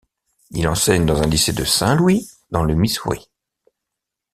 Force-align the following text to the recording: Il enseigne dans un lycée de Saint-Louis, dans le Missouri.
Il 0.49 0.67
enseigne 0.67 1.05
dans 1.05 1.21
un 1.21 1.27
lycée 1.27 1.53
de 1.53 1.63
Saint-Louis, 1.63 2.27
dans 2.49 2.63
le 2.63 2.73
Missouri. 2.73 3.29